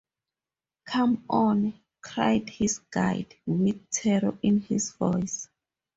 [0.85, 5.47] “Come on!” cried his guide, with terror in his voice.